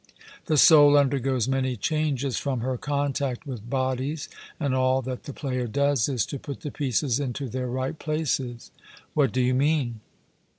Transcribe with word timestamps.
The 0.47 0.57
soul 0.57 0.97
undergoes 0.97 1.47
many 1.47 1.75
changes 1.75 2.35
from 2.39 2.61
her 2.61 2.75
contact 2.75 3.45
with 3.45 3.69
bodies; 3.69 4.29
and 4.59 4.73
all 4.73 5.03
that 5.03 5.25
the 5.25 5.31
player 5.31 5.67
does 5.67 6.09
is 6.09 6.25
to 6.25 6.39
put 6.39 6.61
the 6.61 6.71
pieces 6.71 7.19
into 7.19 7.47
their 7.47 7.67
right 7.67 7.99
places. 7.99 8.71
'What 9.13 9.31
do 9.31 9.41
you 9.41 9.53
mean?' 9.53 9.99